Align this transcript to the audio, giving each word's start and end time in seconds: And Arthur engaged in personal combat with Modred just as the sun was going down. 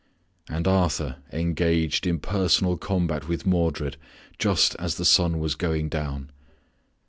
And 0.49 0.67
Arthur 0.67 1.17
engaged 1.31 2.07
in 2.07 2.17
personal 2.17 2.75
combat 2.75 3.27
with 3.27 3.45
Modred 3.45 3.97
just 4.39 4.75
as 4.79 4.95
the 4.95 5.05
sun 5.05 5.37
was 5.37 5.53
going 5.53 5.89
down. 5.89 6.31